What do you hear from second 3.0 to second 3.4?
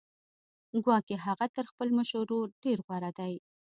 دی